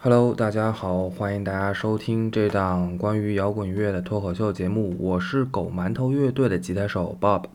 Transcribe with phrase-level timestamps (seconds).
[0.00, 4.94] Hello，大家好，欢迎大家收听这档关于摇滚乐的脱口秀节目。
[4.96, 7.46] 我是狗馒头乐队的吉他手 Bob。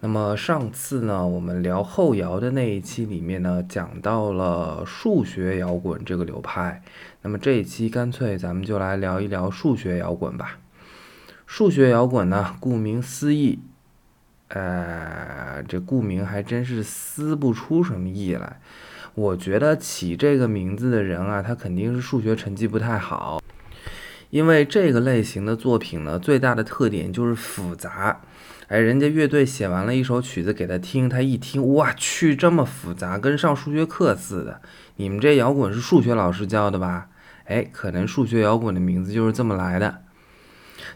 [0.00, 6.82] 那么上次呢，我们聊后摇的那一期里面呢，讲到了数学摇滚这个流派。
[7.22, 10.58] 那么这一期干脆咱们就来聊一聊数学摇滚吧。
[11.46, 13.60] 数学摇滚呢，顾名思义，
[14.48, 18.60] 呃，这顾名还真是思不出什么意来。
[19.20, 23.42] 我觉得起这个名字的人啊，他肯定是数学成绩不太好，
[24.30, 28.22] 因为这个类型的作品呢，最大的特点就是复杂。
[28.68, 34.62] 哎，人家乐队写完了一首曲子给他听，他一听，我去，这么复杂，跟上数学课似的。
[34.96, 37.08] 你们这摇滚是数学老师教的吧？
[37.44, 40.02] 哎，可能数学摇滚的名字就是这么来的。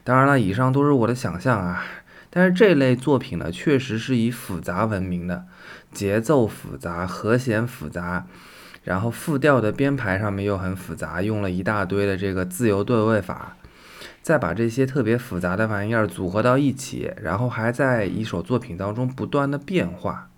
[0.02, 1.84] 当然了，以上都是我的想象啊。
[2.30, 5.44] 但是这类作品呢，确实是以复杂闻名的，
[5.94, 8.26] 节奏复杂，和弦复杂，
[8.82, 13.56] 然后复调的编排上面又很复杂，用了一大堆的这个自由对位法，
[14.20, 20.28] 再把这些特别复杂的玩意儿组合到一起，然后还在一首作品当中不断的变化。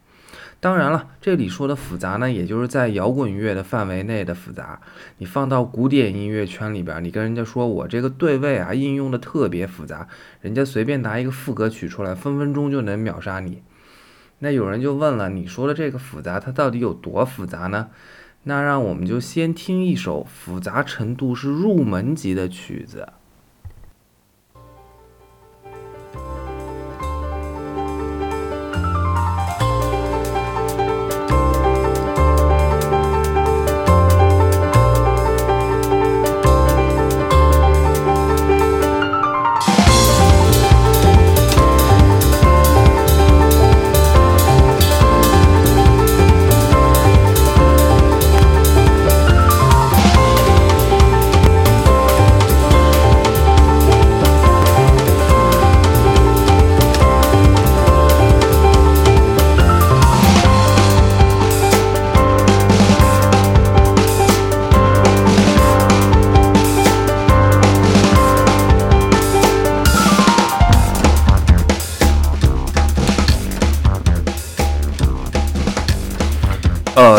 [0.58, 4.80] 当然了，这里说的复杂呢，也就是在摇滚乐的范围内的复杂。
[5.18, 10.08] 你放到古典音乐圈里边，你跟人家说我这个对位啊应用的特别复杂，
[10.40, 13.62] 人家随便拿一个副歌曲出来，分分钟就能秒杀你。
[14.38, 17.88] 那有人就问了，你说的这个复杂，它到底有多复杂呢？
[18.42, 23.08] 那让我们就先听一首复杂程度是入门级的曲子。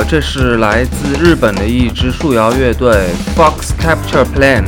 [0.10, 4.64] 这是来自日本的一支树摇乐队 Fox Capture Plan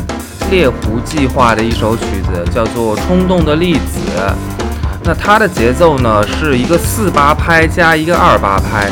[0.52, 4.00] 猎狐计划的一首曲子，叫做《冲动的粒子》。
[5.06, 8.90] 那它的节奏呢，是一个四八拍加一个二八拍，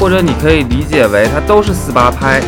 [0.00, 2.40] 或者你可以理解为它都是四八拍，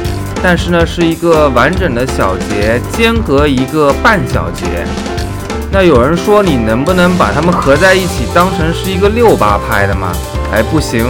[0.43, 4.65] 但是呢是一个完整的小节间隔一个半小节。
[5.71, 10.13] 那有人说，你能不能把它们合在一起当成是一个六八拍的吗？
[10.51, 11.05] 哎，不行。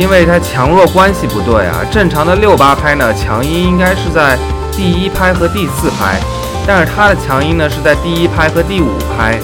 [0.00, 4.34] 因为它强弱关系不对啊，正常的六八拍呢，强音应该是在
[4.72, 6.18] 第一拍和第四拍，
[6.66, 9.38] 但是它的强音呢是在第一拍和第五拍。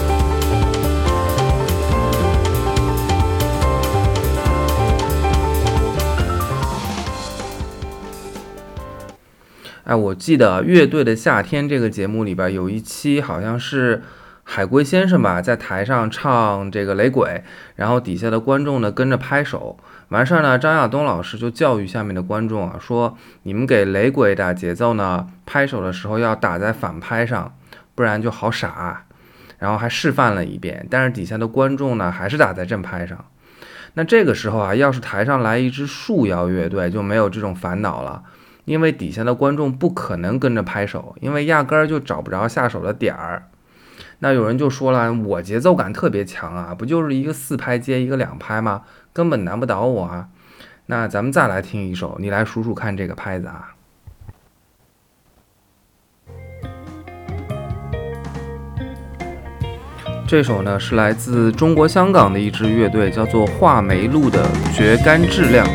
[9.85, 14.03] 哎，我记得《乐队的夏天》这个节目里边有一期好像是。
[14.49, 17.43] 海龟先生吧，在台上唱这个雷鬼，
[17.75, 19.77] 然后底下的观众呢跟着拍手。
[20.09, 27.57] 完事儿呢，张亚东老师就教育下面的观众啊，说你们给雷鬼打节奏呢，拍手的时候要打在反拍上，
[27.95, 29.03] 不然就好傻。
[29.59, 33.25] 然后还示范了一遍，但是底下的观众呢还是打在正拍上。
[33.95, 38.23] 那这个时候啊，要是台上来一支树摇乐队，就没有这种烦恼了，
[38.67, 43.49] 因为底下的观众不可能跟着拍手，因为压根儿就找不着下手的点儿。
[44.19, 48.83] 那有人就说了，我节奏感特别强啊，不就是一个四拍接一个两拍吗？
[49.17, 50.29] 根本难不倒我啊。
[50.85, 53.73] 那咱们再来听一首，你来数数看这个拍子啊。
[60.29, 64.45] 这首呢是来自中国香港的一支乐队，叫做画眉路的
[64.77, 65.67] 《绝干质量》。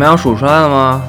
[0.00, 1.02] 么样数出来了吗？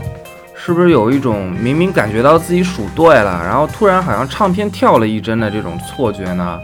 [0.54, 6.60] 是不是有一种明明感觉到自己数对了，然后突然好像唱片跳了一帧的这种错觉呢？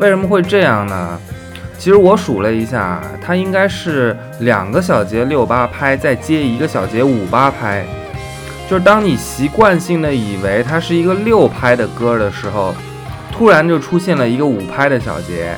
[0.00, 1.16] 为什么会这样呢？
[1.78, 7.84] 其实我数了一下，它应该是两个小节六八拍，再接一个小节五八拍。
[8.68, 12.74] 就是当你习惯性的以为它是一个六拍的歌的时候，
[13.32, 15.54] 突然就出现了一个五拍的小节，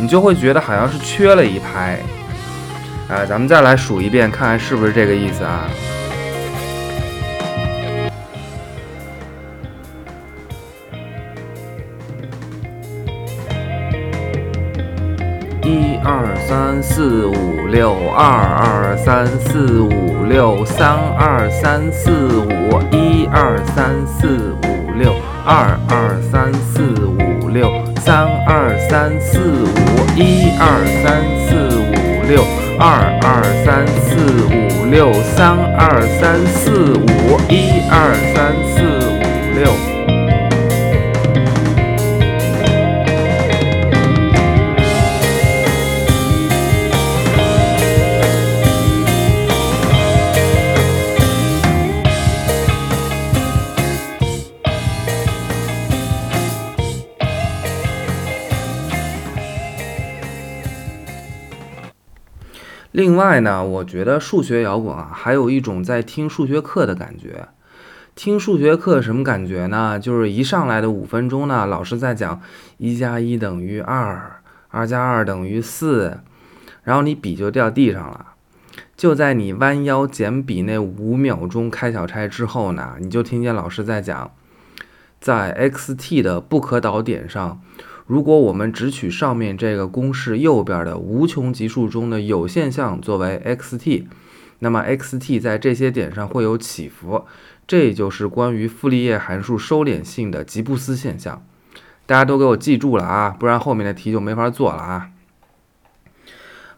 [0.00, 1.98] 你就会觉得好像是缺了一拍。
[3.08, 5.70] 哎，咱们再来数一遍，看看是不是这个意思啊？
[15.62, 25.14] 一二三四五六，二二三四五六，三二三四五，一二三四五六，
[25.44, 27.70] 二二三四五六，
[28.00, 29.76] 三二三四五，
[30.16, 32.42] 一二三四五六，
[32.78, 38.95] 二二三四五六，三二三四五，一二三四。
[62.96, 67.48] 另外呢，我觉得数学摇滚啊，还有一种在听数学课的感觉。
[68.14, 69.98] 听数学课什么感觉呢？
[70.00, 72.40] 就是一上来的五分钟呢，老师在讲
[72.78, 76.20] 一加一等于二，二加二等于四，
[76.84, 78.28] 然后你笔就掉地上了。
[78.96, 84.30] 就在你弯腰捡笔那五秒钟开小差之后呢，你就听见老师在讲，
[85.20, 87.60] 在 x_t 的不可导点上。
[88.06, 94.04] 如果我们只取上面这个公式右边的无穷级数中的有限项作为 x_t，
[94.60, 97.24] 那么 x_t 在这些点上会有起伏，
[97.66, 101.44] 这就是关于傅立叶函数收敛性的吉布斯现象。
[102.06, 105.10] 大家都给我记住了啊，不然后面的题就没法做了啊。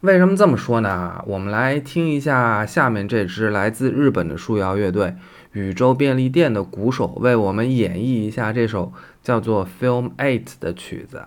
[0.03, 1.23] 为什么这么说呢？
[1.27, 5.17] 我们来听一下下面这支来自日本的树摇乐队
[5.53, 8.93] 宇宙便利店的鼓手为我们演绎一下这首。
[9.21, 11.23] 叫做《Film Eight》的曲子。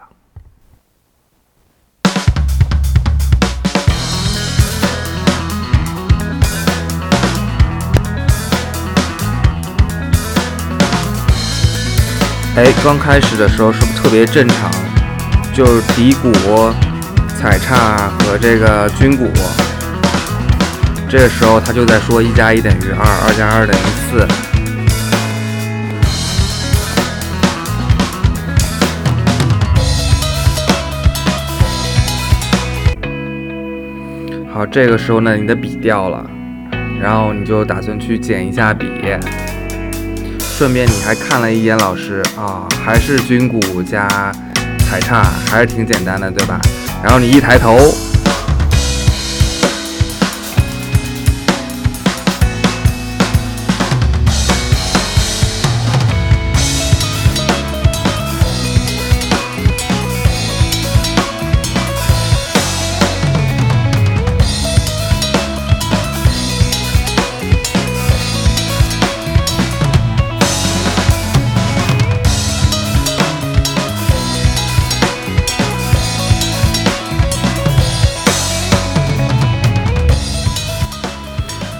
[12.55, 14.71] 哎，刚开始的时候是不是特别正常？
[15.53, 16.31] 就是底鼓、
[17.41, 19.27] 踩踏和这个军鼓。
[21.09, 24.27] 这个时候他就在说一加一等于二，二加二等于四。
[34.53, 36.23] 好，这个时候呢，你的笔掉了，
[37.01, 38.85] 然后你就打算去捡一下笔，
[40.39, 44.07] 顺便你还看了一眼老师啊，还是军鼓加
[44.87, 46.61] 踩踏，还是挺简单的，对吧？
[47.03, 48.10] 然后你一抬头。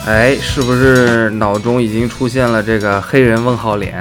[0.03, 3.95] 哎，是不是脑中已经出现了这个黑人问号脸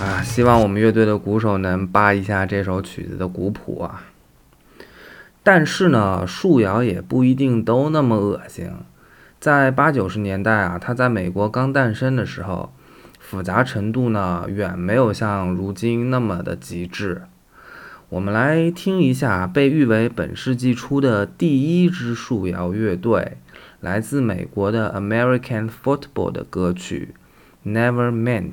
[0.00, 0.20] 啊？
[0.22, 4.02] 希望我们乐队的鼓手能扒一下这首曲子的鼓谱啊。
[5.44, 8.70] 但是呢，树摇也不一定都那么恶心。
[9.38, 12.72] 在八九十年代啊，它在美国刚诞生的时候，
[13.20, 17.22] 复杂程度呢远没有像如今那么的极致。
[18.08, 23.38] 我们来听一下被誉为本世纪初的第一支树摇乐队。
[23.81, 27.13] 来自美国的 American Football 的歌曲《
[27.69, 28.51] Never Meant》。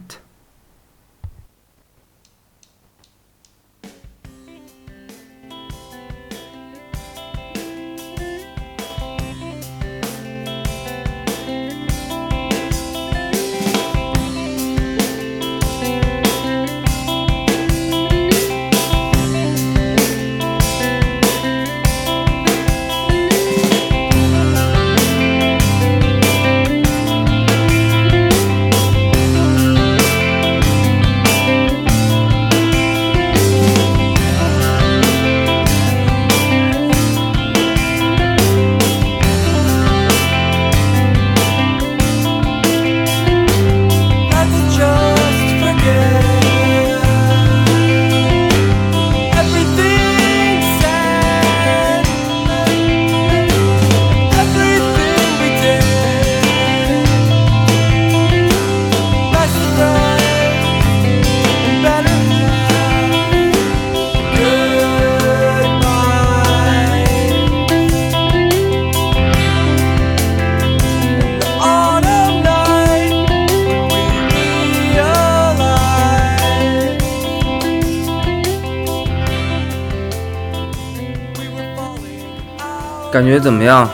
[83.20, 83.90] 感觉怎么样？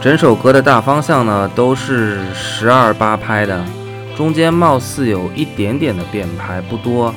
[0.00, 3.64] 整首歌的大方向呢都是十二八拍的，
[4.16, 7.14] 中间貌似有一点点的变拍，不多。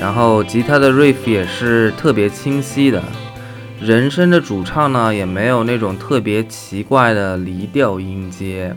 [0.00, 3.02] 然后吉他的 riff 也是特别清晰的，
[3.78, 8.74] 人声的主唱呢也没有那种特别奇怪的离调音阶。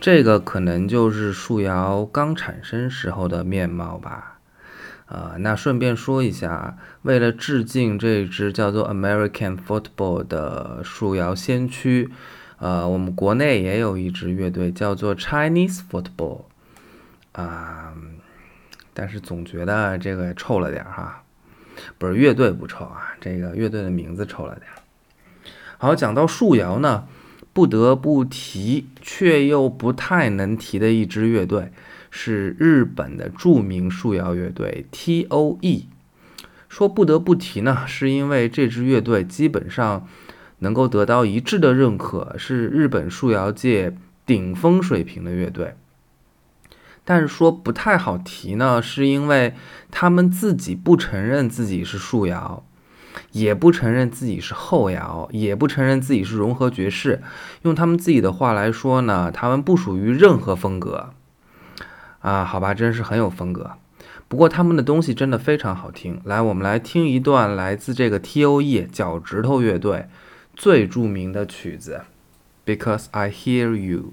[0.00, 4.29] 这个可能就是树摇刚产生时候的面貌吧。
[5.10, 12.08] 啊，那顺便说一下，为了致敬这支叫做 American Football 的树摇先驱，
[12.58, 16.42] 呃，我们国内也有一支乐队叫做 Chinese Football，
[17.32, 17.92] 啊，
[18.94, 21.24] 但是总觉得这个臭了点哈，
[21.98, 24.66] 不是乐队不臭啊，这个乐队的名字臭了点。
[25.76, 27.08] 好，讲到树摇呢，
[27.52, 31.72] 不得不提却又不太能提的一支乐队。
[32.10, 35.88] 是日本的著名树摇乐队 T.O.E。
[36.68, 40.06] 说不得不提呢，是因为这支乐队基本上
[40.60, 45.74] 能够得到一致的认可，是日本树摇界顶峰水平的乐队。
[47.04, 49.54] 但是说不太好提呢，是因为
[49.90, 52.62] 他们自己不承认自己是树摇，
[53.32, 57.20] 也不承认自己是后摇，也不承认自己是融合爵士。
[57.62, 61.14] 用他们自己的话来说呢，他们不属于任何风格。
[62.20, 63.72] 啊，好吧，真是很有风格。
[64.28, 66.20] 不过他们的东西真的非常好听。
[66.24, 70.06] 来，我们来听一段来自这个 T.O.E 脚趾头乐队
[70.54, 72.02] 最著名的曲子
[72.64, 74.12] ，Because I Hear You。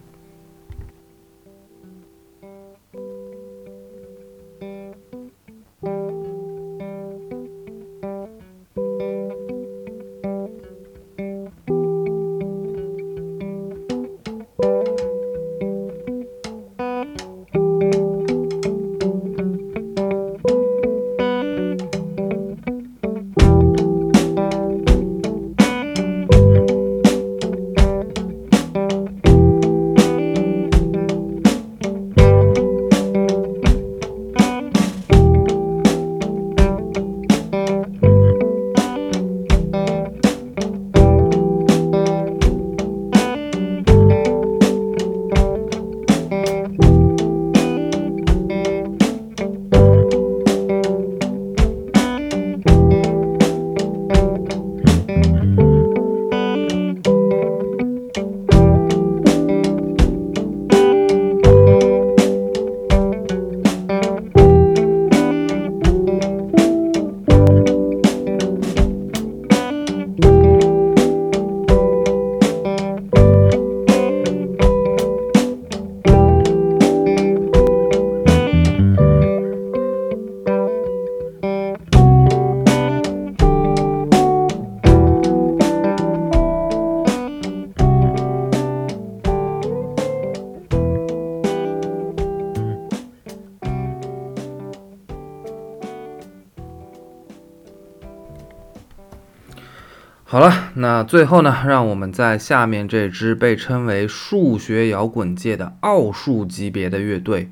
[100.89, 107.50] 那最后呢，让我们在下面这支被称为数学摇滚界的奥数级别的乐队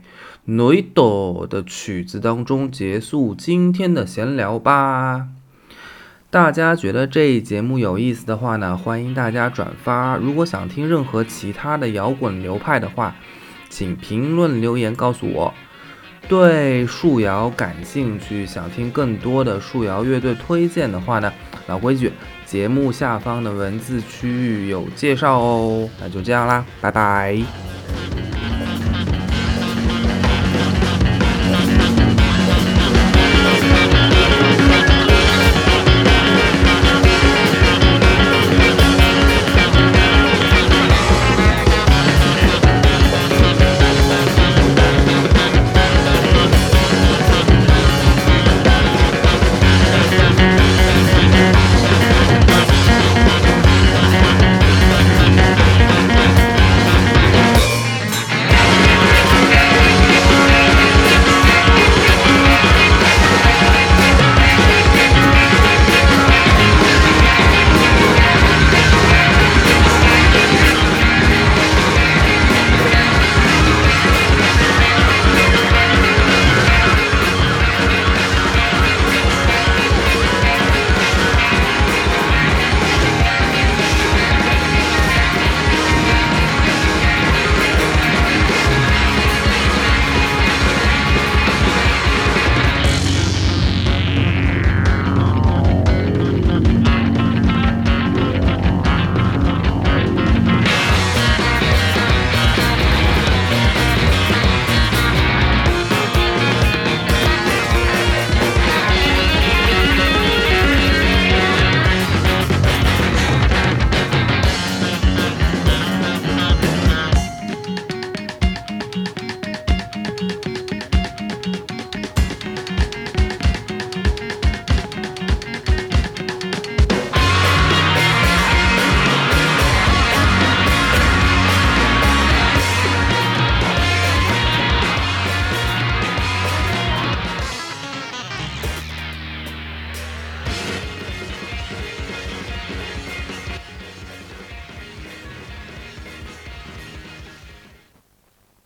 [0.48, 5.27] Noido 的曲子当中结束今天的闲聊吧。
[6.30, 10.15] 大家觉得这一节目有意思的话呢，欢迎大家转发。
[10.15, 13.13] 如果想听任何其他的摇滚流派的话，
[13.68, 15.54] 请评论留言告诉我。
[16.30, 21.34] 对树摇感兴趣，想听更多的树摇乐队推荐的话呢，
[21.68, 22.13] 老规矩。
[22.46, 27.38] 节目下方的文字区域有介绍哦，那就这样啦，拜拜。